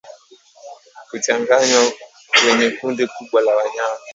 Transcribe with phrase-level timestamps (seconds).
[1.09, 1.83] Kuchanganywa
[2.39, 3.99] kwenye kundi kubwa la wanyama